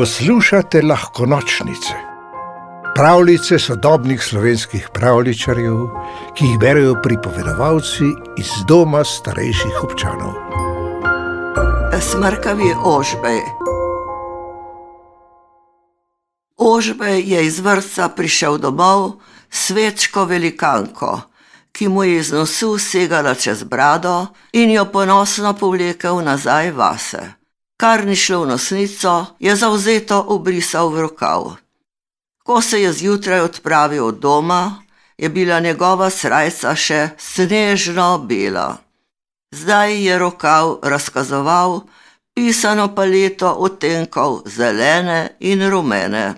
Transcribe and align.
Poslušate 0.00 0.82
lahko 0.82 1.26
nočnice, 1.26 1.94
pravljice 2.94 3.58
sodobnih 3.58 4.22
slovenskih 4.22 4.88
pravličarjev, 4.94 5.76
ki 6.34 6.44
jih 6.44 6.58
berijo 6.58 6.94
pripovedovalci 7.02 8.04
iz 8.38 8.48
doma 8.68 9.04
starejših 9.04 9.82
občanov. 9.84 10.32
Smrkavi 12.00 12.70
ožbej. 12.84 13.40
Ožbej 16.56 17.20
je 17.32 17.46
iz 17.46 17.58
vrca 17.60 18.08
prišel 18.08 18.56
domov 18.58 19.12
svečko 19.50 20.24
velikanko, 20.24 21.20
ki 21.72 21.88
mu 21.88 22.04
je 22.04 22.16
iz 22.16 22.32
nosu 22.32 22.78
segala 22.78 23.34
čez 23.34 23.64
brado 23.64 24.26
in 24.52 24.70
jo 24.70 24.84
ponosno 24.84 25.52
povlekel 25.52 26.24
nazaj 26.24 26.72
vase. 26.72 27.39
Kar 27.80 28.04
ni 28.04 28.16
šlo 28.16 28.42
v 28.44 28.48
nosnico, 28.52 29.26
je 29.40 29.56
zauzeto 29.56 30.18
obrisal 30.28 30.90
v 30.92 31.00
rokav. 31.00 31.56
Ko 32.44 32.60
se 32.60 32.82
je 32.82 32.92
zjutraj 32.92 33.40
odpravil 33.40 34.04
od 34.04 34.18
doma, 34.20 34.82
je 35.16 35.28
bila 35.28 35.60
njegova 35.60 36.10
srajca 36.10 36.74
še 36.76 37.08
snežno 37.16 38.18
bela. 38.18 38.76
Zdaj 39.56 39.96
je 39.96 40.18
rokav 40.18 40.76
razkazoval 40.82 41.80
pisano 42.34 42.90
paleto 42.94 43.48
odtenkov 43.48 44.42
zelene 44.44 45.36
in 45.40 45.64
rumene. 45.70 46.34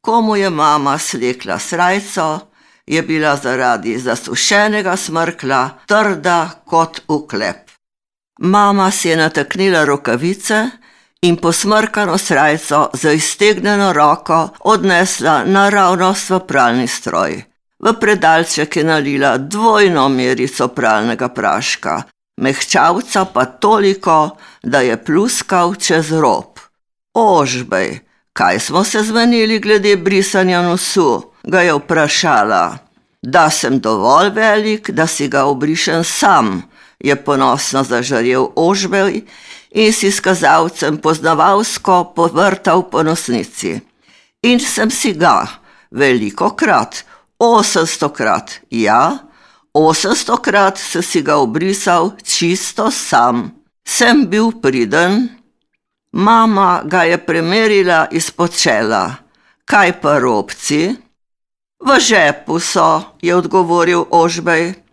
Komu 0.00 0.36
je 0.36 0.50
mama 0.50 0.98
slekla 0.98 1.58
srajco, 1.58 2.40
je 2.86 3.02
bila 3.02 3.36
zaradi 3.36 3.98
zasušenega 3.98 4.96
smrkla 4.96 5.68
trda 5.86 6.62
kot 6.64 7.02
uklep. 7.08 7.65
Mama 8.38 8.90
si 8.90 9.08
je 9.08 9.16
nataknila 9.16 9.84
rokavice 9.84 10.70
in 11.22 11.36
posmrkano 11.36 12.18
srajco 12.18 12.90
z 12.92 13.14
iztegnjeno 13.14 13.92
roko 13.92 14.48
odnesla 14.60 15.44
naravnost 15.44 16.30
v 16.30 16.40
pralni 16.40 16.88
stroj. 16.88 17.42
V 17.78 17.92
predalček 18.00 18.76
je 18.76 18.84
nalila 18.84 19.36
dvojno 19.38 20.08
merico 20.08 20.68
pralnega 20.68 21.28
praška, 21.28 22.02
mehčavca 22.40 23.24
pa 23.24 23.44
toliko, 23.44 24.36
da 24.62 24.80
je 24.80 24.96
pluskal 25.04 25.74
čez 25.74 26.12
rob. 26.12 26.58
Ožbej, 27.14 28.00
kaj 28.32 28.60
smo 28.60 28.84
se 28.84 29.02
zmenili 29.02 29.58
glede 29.58 29.96
brisanja 29.96 30.62
nosu? 30.62 31.32
ga 31.46 31.60
je 31.60 31.74
vprašala. 31.74 32.78
Da 33.22 33.50
sem 33.50 33.80
dovolj 33.80 34.30
velik, 34.30 34.90
da 34.90 35.06
si 35.06 35.28
ga 35.28 35.44
obrišem 35.44 36.04
sam, 36.04 36.62
je 36.98 37.16
ponosno 37.16 37.84
zažarel 37.84 38.52
ožbej 38.56 39.24
in 39.70 39.92
si 39.92 40.10
s 40.10 40.20
kazalcem 40.20 40.98
poznavalsko 40.98 42.12
povrtal 42.16 42.88
po 42.90 43.02
nosnici. 43.02 43.80
In 44.42 44.60
sem 44.60 44.90
si 44.90 45.12
ga, 45.12 45.46
veliko 45.90 46.54
krat, 46.56 47.04
osemsto 47.38 48.08
krat, 48.08 48.60
ja, 48.70 49.18
osemsto 49.72 50.36
krat 50.40 50.78
sem 50.78 51.02
si 51.02 51.22
ga 51.22 51.36
obrisal 51.36 52.16
čisto 52.24 52.90
sam. 52.90 53.52
Sem 53.86 54.26
bil 54.26 54.50
priden, 54.62 55.28
mama 56.12 56.82
ga 56.84 57.04
je 57.06 57.18
premerila 57.18 58.08
izpod 58.10 58.50
čela, 58.56 59.14
kaj 59.64 60.00
pa 60.00 60.18
robci? 60.18 61.06
V 61.76 62.00
žepu 62.00 62.58
so, 62.58 63.14
je 63.22 63.36
odgovoril 63.36 64.06
Ožbej. 64.10 64.85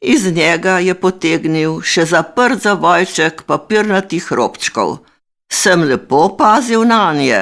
Iz 0.00 0.32
njega 0.32 0.78
je 0.78 0.94
potegnil 0.94 1.80
še 1.82 2.04
zaprt 2.06 2.62
zavojček 2.62 3.42
papirnatih 3.42 4.32
robčkov. 4.32 4.98
Sem 5.50 5.82
lepo 5.82 6.28
pazil 6.38 6.84
na 6.86 7.12
nje. 7.14 7.40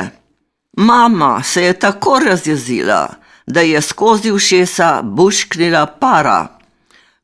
Mama 0.76 1.42
se 1.42 1.62
je 1.62 1.72
tako 1.72 2.18
razjezila, 2.24 3.08
da 3.46 3.60
je 3.60 3.80
skozi 3.80 4.30
ušesa 4.32 5.02
bušknila 5.02 5.86
para. 5.86 6.58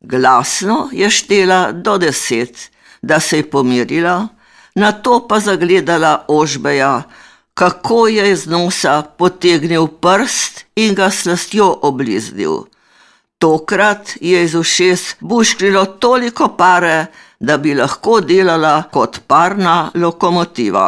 Glasno 0.01 0.89
je 0.93 1.11
štela 1.11 1.73
do 1.73 1.99
deset, 1.99 2.71
da 3.03 3.21
se 3.21 3.37
je 3.37 3.51
pomirila, 3.51 4.29
na 4.75 4.93
to 4.93 5.29
pa 5.29 5.41
zagledala 5.41 6.25
Ožbeja, 6.29 7.03
kako 7.55 8.09
je 8.09 8.33
iz 8.33 8.47
nosa 8.47 9.03
potegnil 9.03 9.87
prst 9.87 10.65
in 10.77 10.95
ga 10.95 11.11
slastjo 11.11 11.79
obliznil. 11.83 12.65
Tokrat 13.43 14.17
je 14.21 14.45
iz 14.45 14.55
ušes 14.55 15.17
buškrilo 15.21 15.85
toliko 15.87 16.49
pare, 16.49 17.07
da 17.41 17.57
bi 17.59 17.75
lahko 17.75 18.21
delala 18.21 18.83
kot 18.93 19.19
parna 19.27 19.91
lokomotiva. 19.95 20.87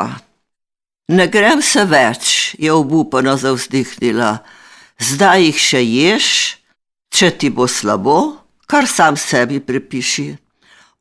Ne 1.09 1.27
grem 1.27 1.63
se 1.63 1.83
več, 1.85 2.55
je 2.59 2.73
obupano 2.73 3.35
zavzdihnila. 3.37 4.37
Zdaj 5.03 5.43
jih 5.43 5.59
še 5.59 5.81
ješ, 5.83 6.29
če 7.11 7.33
ti 7.39 7.51
bo 7.51 7.67
slabo, 7.67 8.19
kar 8.71 8.87
sam 8.87 9.19
sebi 9.19 9.59
prepiši. 9.59 10.29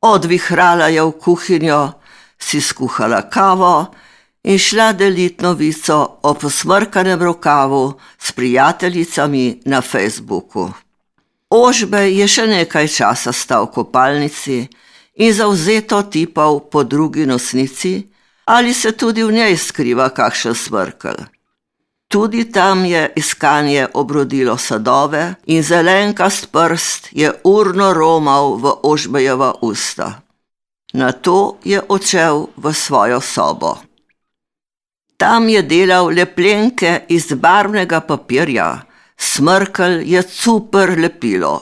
Odvihrala 0.09 0.89
je 0.89 1.05
v 1.05 1.11
kuhinjo, 1.21 1.83
si 2.41 2.61
skuhala 2.61 3.21
kavo 3.29 3.75
in 4.43 4.57
šla 4.57 4.89
deliti 4.97 5.45
novico 5.45 5.99
o 6.23 6.33
posmrkanem 6.33 7.21
rokavu 7.21 7.83
s 8.17 8.31
prijateljicami 8.31 9.61
na 9.65 9.81
Facebooku. 9.81 10.71
Ožbe 11.53 12.07
je 12.09 12.25
še 12.25 12.47
nekaj 12.49 12.87
časa 12.89 13.29
stal 13.29 13.67
v 13.69 13.73
kopalnici 13.77 14.57
in 15.21 15.29
zauzeto 15.37 16.01
tipal 16.09 16.57
po 16.65 16.81
drugi 16.81 17.27
nosnici, 17.29 18.09
ali 18.49 18.73
se 18.73 18.97
tudi 18.97 19.21
v 19.21 19.31
njej 19.37 19.57
skriva 19.61 20.09
kakšen 20.09 20.55
smrkel. 20.57 21.29
Tudi 22.09 22.49
tam 22.49 22.85
je 22.85 23.05
iskanje 23.15 23.85
obrodilo 23.93 24.57
sadove 24.57 25.35
in 25.45 25.61
zelenkast 25.63 26.49
prst 26.49 27.09
je 27.11 27.29
urno 27.43 27.93
romal 27.93 28.57
v 28.57 28.73
ožbejeva 28.83 29.53
usta. 29.61 30.21
Na 30.93 31.11
to 31.11 31.57
je 31.63 31.81
odšel 31.81 32.47
v 32.57 32.73
svojo 32.73 33.21
sobo. 33.21 33.77
Tam 35.17 35.49
je 35.49 35.61
delal 35.61 36.09
lepljenke 36.09 37.05
iz 37.09 37.33
barvnega 37.33 38.01
papirja, 38.01 38.85
smrkl 39.23 40.01
je 40.03 40.21
super 40.21 40.99
lepilo, 40.99 41.61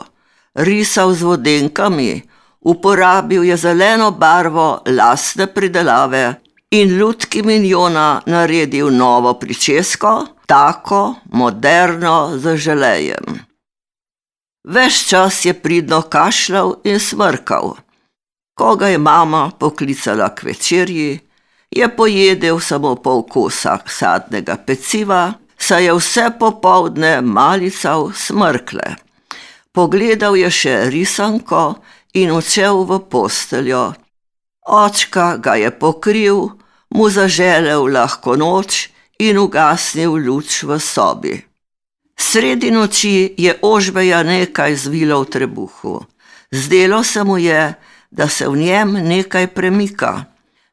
risal 0.54 1.14
z 1.14 1.22
vodenkami, 1.22 2.22
uporabil 2.62 3.44
je 3.44 3.58
zeleno 3.58 4.12
barvo 4.12 4.82
lastne 4.86 5.48
pridelave 5.48 6.42
in 6.72 7.00
lutki 7.00 7.44
milijona 7.44 8.22
naredil 8.26 8.90
novo 8.90 9.34
pričesko, 9.34 10.26
tako 10.46 11.16
moderno 11.32 12.32
z 12.38 12.58
želejem. 12.58 13.40
Ves 14.64 15.08
čas 15.10 15.46
je 15.46 15.54
pridno 15.54 16.02
kašljal 16.02 16.76
in 16.84 17.00
smrkal. 17.00 17.76
Ko 18.58 18.76
ga 18.76 18.88
je 18.88 18.98
mama 18.98 19.52
poklicala 19.60 20.36
k 20.36 20.44
večerji, 20.44 21.20
je 21.72 21.96
pojedel 21.96 22.60
samo 22.60 22.96
pol 22.96 23.24
kosa 23.24 23.78
sadnega 23.88 24.58
peciva, 24.68 25.34
saj 25.62 25.86
je 25.86 25.94
vse 25.94 26.26
popovdne 26.40 27.22
malical 27.22 28.12
smrkle. 28.16 28.96
Pogledal 29.72 30.36
je 30.36 30.50
še 30.52 30.76
risanko 30.90 31.76
in 32.18 32.34
odšel 32.34 32.84
v 32.90 33.00
posteljo. 33.12 33.94
Očka 34.68 35.38
ga 35.38 35.56
je 35.56 35.70
pokril, 35.72 36.50
mu 36.96 37.10
zaželel 37.10 37.88
lahko 37.94 38.36
noč 38.36 38.90
in 39.20 39.38
ugasnil 39.38 40.18
luč 40.18 40.64
v 40.64 40.80
sobi. 40.80 41.36
Sredi 42.18 42.72
noči 42.72 43.34
je 43.38 43.54
ožbeja 43.62 44.24
nekaj 44.24 44.76
zvilo 44.76 45.22
v 45.24 45.30
trebuhu. 45.30 45.96
Zdelo 46.52 47.04
se 47.04 47.24
mu 47.24 47.38
je, 47.38 47.74
da 48.12 48.28
se 48.28 48.48
v 48.48 48.58
njem 48.58 48.92
nekaj 48.94 49.48
premika. 49.48 50.26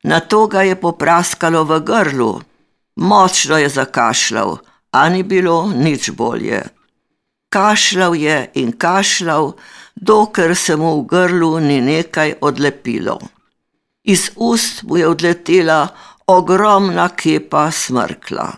Na 0.02 0.20
to 0.20 0.46
ga 0.46 0.62
je 0.62 0.74
popraskalo 0.74 1.64
v 1.64 1.80
grlu, 1.80 2.40
močno 2.96 3.58
je 3.58 3.68
zakašljal, 3.68 4.58
a 4.90 5.08
ni 5.08 5.22
bilo 5.22 5.72
nič 5.74 6.10
bolje. 6.10 6.62
Kašljal 7.48 8.14
je 8.14 8.50
in 8.54 8.72
kašljal, 8.72 9.52
dokler 9.94 10.56
se 10.56 10.76
mu 10.76 11.00
v 11.00 11.06
grlu 11.06 11.58
ni 11.60 11.80
nekaj 11.80 12.34
odlepilo. 12.40 13.18
Iz 14.04 14.30
ust 14.36 14.82
mu 14.82 14.96
je 14.96 15.08
odletela 15.08 15.88
ogromna 16.26 17.08
kepa 17.08 17.70
smrkla. 17.70 18.52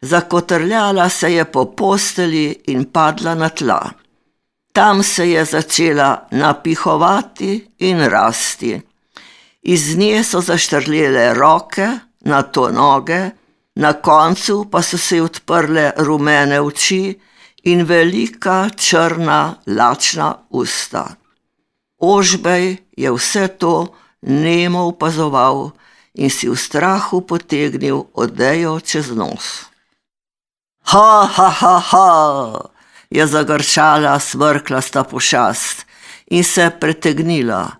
Zakotrljala 0.00 1.08
se 1.08 1.34
je 1.34 1.44
po 1.44 1.64
posteli 1.64 2.62
in 2.66 2.84
padla 2.84 3.34
na 3.34 3.48
tla. 3.48 3.90
Tam 4.72 5.02
se 5.02 5.30
je 5.30 5.44
začela 5.44 6.28
napihovati 6.30 7.68
in 7.78 8.00
rasti. 8.00 8.80
Iz 9.62 9.96
nje 9.96 10.24
so 10.24 10.40
zaštrlele 10.40 11.34
roke, 11.34 11.88
na 12.20 12.42
to 12.42 12.70
noge, 12.70 13.30
na 13.76 13.92
koncu 13.92 14.64
pa 14.70 14.82
so 14.82 14.98
se 14.98 15.20
odprle 15.22 15.92
rumene 15.96 16.60
oči 16.60 17.18
in 17.62 17.84
velika 17.84 18.68
črna 18.76 19.54
lačna 19.66 20.34
usta. 20.50 21.06
Ožbej 21.98 22.76
je 22.96 23.12
vse 23.12 23.48
to 23.48 23.94
nemo 24.22 24.86
opazoval 24.86 25.70
in 26.14 26.30
si 26.30 26.48
v 26.48 26.56
strahu 26.56 27.20
potegnil 27.20 28.04
odejo 28.14 28.80
čez 28.80 29.10
nos. 29.12 29.68
Ha, 30.92 31.28
ha, 31.34 31.48
ha, 31.50 31.76
ha, 31.90 32.10
je 33.10 33.26
zagrčala 33.26 34.18
smrklasta 34.20 35.04
pošast 35.04 35.86
in 36.30 36.44
se 36.44 36.70
pretegnila. 36.80 37.76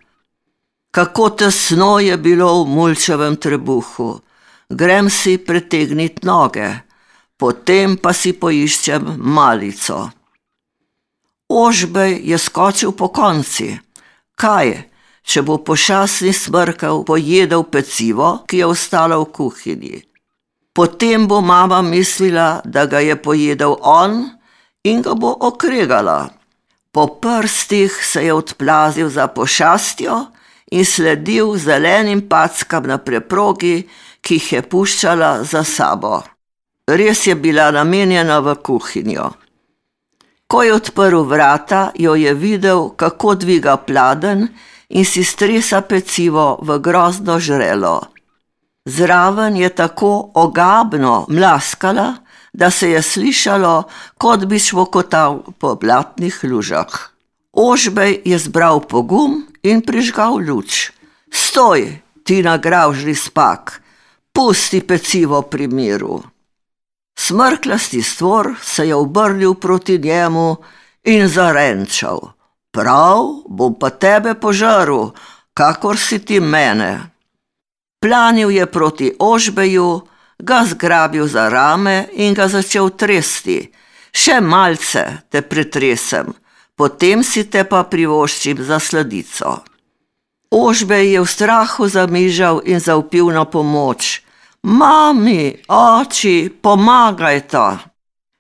Kako 0.90 1.30
tesno 1.30 1.98
je 2.00 2.16
bilo 2.16 2.64
v 2.64 2.68
mulčevem 2.68 3.36
trebuhu, 3.36 4.20
grem 4.70 5.10
si 5.10 5.38
pretegniti 5.38 6.26
noge, 6.26 6.68
potem 7.36 7.96
pa 7.96 8.12
si 8.12 8.32
poiščem 8.32 9.16
malico. 9.18 10.10
Ožbej 11.46 12.20
je 12.26 12.38
skočil 12.38 12.92
po 12.92 13.08
konci. 13.14 13.70
Kaj, 14.34 14.72
če 15.22 15.42
bo 15.46 15.60
pošasni 15.62 16.32
smrkal 16.34 17.04
pojedel 17.06 17.62
pecivo, 17.70 18.42
ki 18.50 18.62
je 18.62 18.66
ostalo 18.66 19.22
v 19.22 19.30
kuhinji? 19.30 19.98
Potem 20.74 21.24
bo 21.24 21.40
mama 21.40 21.80
mislila, 21.82 22.60
da 22.64 22.84
ga 22.84 23.00
je 23.00 23.16
pojedel 23.16 23.78
on 23.80 24.26
in 24.84 25.00
ga 25.02 25.14
bo 25.14 25.32
okregala. 25.32 26.28
Po 26.92 27.06
prstih 27.20 27.92
se 28.02 28.24
je 28.26 28.32
odplazil 28.32 29.08
za 29.08 29.26
pošastjo 29.28 30.26
in 30.72 30.84
sledil 30.84 31.56
zelenim 31.56 32.28
packam 32.28 32.86
na 32.90 32.98
preprogi, 32.98 33.88
ki 34.26 34.40
jih 34.40 34.52
je 34.52 34.62
puščala 34.62 35.44
za 35.46 35.62
sabo. 35.62 36.18
Res 36.90 37.26
je 37.26 37.34
bila 37.38 37.70
namenjena 37.70 38.40
v 38.42 38.56
kuhinjo. 38.58 39.30
Ko 40.50 40.62
je 40.62 40.74
odprl 40.74 41.22
vrata, 41.26 41.90
jo 41.94 42.14
je 42.18 42.34
videl, 42.34 42.90
kako 42.98 43.34
dviga 43.34 43.76
pladen 43.76 44.48
in 44.88 45.04
si 45.04 45.22
stresa 45.22 45.80
pecivo 45.82 46.58
v 46.62 46.78
grozno 46.82 47.38
žrelo. 47.38 48.00
Zraven 48.86 49.56
je 49.56 49.68
tako 49.68 50.30
ogabno 50.34 51.26
mlaskala, 51.28 52.14
da 52.52 52.70
se 52.70 52.90
je 52.90 53.02
slišalo, 53.02 53.82
kot 54.18 54.46
bi 54.46 54.58
švokotal 54.58 55.42
po 55.58 55.74
blatnih 55.74 56.38
lužah. 56.44 57.10
Ožbej 57.52 58.22
je 58.24 58.38
zbral 58.38 58.80
pogum 58.80 59.42
in 59.62 59.82
prižgal 59.82 60.38
luč. 60.38 60.92
Stoj, 61.30 61.98
ti 62.24 62.42
nagravžni 62.42 63.14
spak, 63.14 63.82
pusti 64.36 64.80
pecivo 64.80 65.42
pri 65.42 65.68
miru. 65.68 66.22
Smrklasti 67.18 68.02
stvor 68.02 68.54
se 68.62 68.88
je 68.88 68.94
obrnil 68.94 69.54
proti 69.54 69.98
njemu 69.98 70.56
in 71.04 71.28
zarenčal: 71.28 72.20
Prav, 72.70 73.24
bom 73.48 73.78
pa 73.80 73.90
tebe 73.90 74.34
požaril, 74.34 75.10
kakor 75.54 75.96
si 75.98 76.18
ti 76.18 76.40
mene. 76.40 77.10
Planil 78.00 78.50
je 78.50 78.66
proti 78.66 79.12
Ožbeju, 79.18 80.00
ga 80.38 80.64
zgrabil 80.68 81.26
za 81.26 81.48
rame 81.48 82.08
in 82.12 82.34
ga 82.34 82.48
začel 82.48 82.90
tresti. 82.90 83.72
Še 84.12 84.40
malce 84.40 85.04
te 85.30 85.40
pretresem, 85.42 86.28
potem 86.76 87.24
si 87.24 87.48
te 87.48 87.64
pa 87.64 87.84
privoščim 87.84 88.60
za 88.64 88.78
sladico. 88.80 89.64
Ožbej 90.50 91.12
je 91.12 91.20
v 91.24 91.26
strahu 91.26 91.88
zamižal 91.88 92.60
in 92.64 92.80
zaupil 92.80 93.32
na 93.32 93.44
pomoč. 93.44 94.25
Mami, 94.66 95.54
oči, 95.68 96.50
pomagajta! 96.62 97.78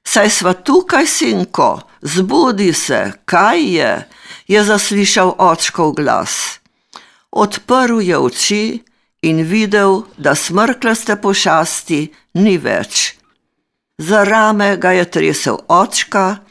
Saj 0.02 0.30
sva 0.30 0.52
tukaj, 0.58 1.06
sinko, 1.06 1.80
zbudi 2.02 2.72
se, 2.72 3.12
kaj 3.24 3.62
je? 3.62 3.92
je 4.48 4.64
zaslišal 4.64 5.34
očkov 5.38 5.92
glas. 5.94 6.58
Odprl 7.30 8.02
je 8.02 8.18
oči 8.18 8.82
in 9.22 9.42
videl, 9.46 10.02
da 10.18 10.34
smrklaste 10.34 11.14
pošasti 11.22 12.00
ni 12.42 12.58
več. 12.58 13.14
Za 13.98 14.24
rame 14.24 14.76
ga 14.82 14.90
je 14.98 15.04
tresel 15.10 15.62
očka, 15.68 16.42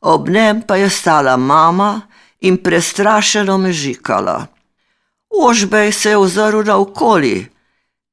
ob 0.00 0.28
njem 0.28 0.62
pa 0.62 0.76
je 0.76 0.90
stala 0.90 1.36
mama 1.36 2.06
in 2.40 2.62
prestrašeno 2.62 3.58
mežikala. 3.58 4.46
Ožbej 5.30 5.92
se 5.92 6.10
je 6.10 6.16
ozrl 6.16 6.62
naokoli, 6.62 7.53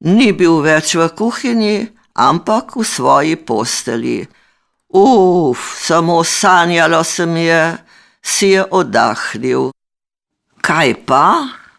ni 0.02 0.32
bil 0.32 0.60
več 0.62 0.94
v 0.98 1.08
kuhinji, 1.14 1.90
ampak 2.18 2.76
v 2.76 2.84
svoji 2.84 3.36
posteli. 3.36 4.26
Uf, 4.92 5.78
samo 5.78 6.20
sanjalo 6.24 7.04
se 7.04 7.26
mi 7.26 7.46
je, 7.46 7.78
si 8.22 8.52
je 8.52 8.64
oddahnil. 8.64 9.70
Kaj 10.60 10.94
pa? 11.06 11.26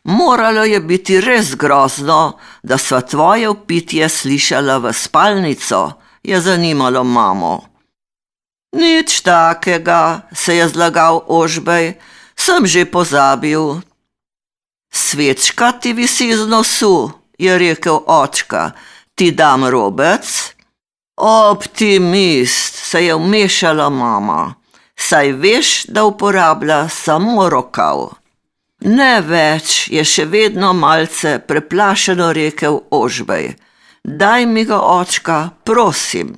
Moralo 0.04 0.66
je 0.68 0.80
biti 0.84 1.22
res 1.24 1.56
grozno, 1.56 2.40
da 2.64 2.78
sva 2.78 3.00
tvoje 3.02 3.48
upitje 3.48 4.10
slišala 4.10 4.81
v 4.84 4.92
spalnico, 4.92 5.96
je 6.24 6.42
zanimalo 6.42 7.04
mamo. 7.04 7.56
Nič 8.75 9.22
takega, 9.22 10.28
se 10.34 10.58
je 10.60 10.68
zlagal 10.68 11.24
ožbej, 11.28 11.96
sem 12.36 12.68
že 12.68 12.84
pozabil. 12.84 13.80
Svečka 14.92 15.72
ti 15.80 15.94
visi 15.94 16.36
z 16.36 16.50
nosu, 16.52 17.23
je 17.38 17.58
rekel 17.58 18.00
očka, 18.08 18.72
ti 19.16 19.32
dam 19.32 19.66
robec. 19.66 20.54
Optimist, 21.18 22.76
se 22.76 23.06
je 23.06 23.16
vmešala 23.16 23.90
mama, 23.90 24.56
saj 24.96 25.32
veš, 25.32 25.86
da 25.86 26.04
uporablja 26.06 26.90
samo 26.90 27.50
rokav. 27.50 28.10
Ne 28.84 29.22
več, 29.22 29.88
je 29.88 30.04
še 30.04 30.26
vedno 30.26 30.74
malce 30.74 31.38
preplašeno 31.48 32.32
rekel 32.34 32.82
Ožbej. 32.92 33.54
Daj 34.04 34.46
mi 34.46 34.66
ga, 34.66 34.82
očka, 34.82 35.50
prosim. 35.64 36.34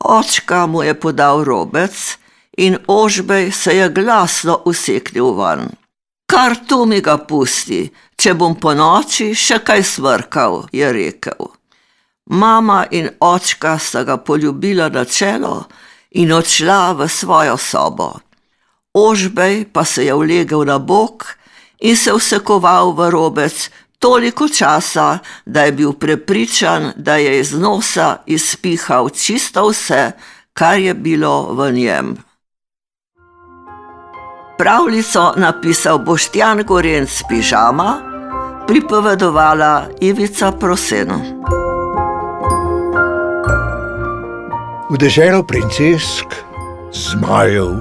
Očka 0.00 0.66
mu 0.66 0.82
je 0.82 0.94
podal 0.94 1.44
robec 1.44 2.16
in 2.56 2.78
Ožbej 2.86 3.50
se 3.52 3.76
je 3.76 3.88
glasno 3.88 4.62
useknil 4.64 5.34
ven. 5.36 5.68
Kar 6.30 6.54
tu 6.68 6.84
mi 6.86 7.00
ga 7.02 7.16
pusti, 7.18 7.80
če 8.14 8.36
bom 8.38 8.52
po 8.62 8.70
noči 8.78 9.32
še 9.34 9.56
kaj 9.66 9.80
svrkal, 9.82 10.60
je 10.70 10.90
rekel. 10.94 11.48
Mama 12.30 12.84
in 12.94 13.08
očka 13.18 13.72
sta 13.82 14.04
ga 14.06 14.14
poljubila 14.16 14.86
na 14.94 15.02
čelo 15.04 15.64
in 16.14 16.30
odšla 16.30 16.94
v 16.94 17.08
svojo 17.10 17.56
sobo. 17.58 18.12
Ožbej 18.94 19.64
pa 19.74 19.82
se 19.84 20.06
je 20.06 20.14
ulegel 20.14 20.62
na 20.70 20.78
bok 20.78 21.26
in 21.82 21.98
se 21.98 22.14
vsekoval 22.14 22.94
v 22.94 23.10
robec 23.10 23.66
toliko 23.98 24.46
časa, 24.48 25.18
da 25.46 25.66
je 25.66 25.72
bil 25.72 25.92
prepričan, 25.98 26.92
da 26.96 27.18
je 27.18 27.40
iz 27.40 27.52
nosa 27.58 28.22
izpihal 28.26 29.10
čisto 29.10 29.66
vse, 29.66 30.12
kar 30.54 30.78
je 30.78 30.94
bilo 30.94 31.50
v 31.58 31.72
njem. 31.74 32.16
Pravljico 34.60 35.32
napisal 35.36 35.98
Boštjan 35.98 36.62
Gorenc 36.68 37.22
Pižama, 37.28 37.94
pripovedovala 38.66 39.86
Ivica 40.00 40.52
Proseno. 40.52 41.16
V 44.90 44.98
deželo 45.00 45.40
princesk, 45.48 46.36
zmajev, 46.92 47.80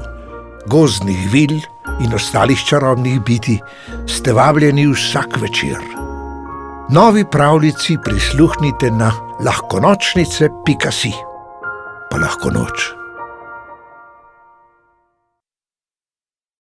gozdnih 0.71 1.27
vil 1.33 1.59
in 1.99 2.15
ostalih 2.15 2.63
čarobnih 2.69 3.19
biti 3.27 3.59
ste 4.07 4.33
vabljeni 4.33 4.87
vsak 4.87 5.35
večer. 5.41 5.83
Novi 6.89 7.25
pravljici 7.31 7.97
prisluhnite 8.03 8.91
na 8.91 9.11
lahkonočnice.si, 9.43 11.11
pa 12.11 12.17
lahko 12.17 12.49
noč. 12.55 12.98